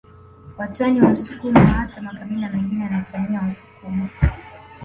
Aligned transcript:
Watani 0.57 1.01
wa 1.01 1.09
msukuma 1.09 1.59
hata 1.59 2.01
makabila 2.01 2.49
mengine 2.49 2.83
yanatania 2.83 3.41
wasukuma 3.41 4.09